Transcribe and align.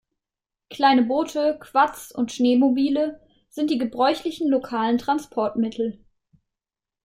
Kleine 0.71 1.03
Boote, 1.03 1.59
Quads 1.59 2.11
und 2.11 2.31
Schneemobile 2.31 3.19
sind 3.49 3.69
die 3.69 3.77
gebräuchlichen 3.77 4.49
lokalen 4.49 4.97
Transportmittel. 4.97 6.03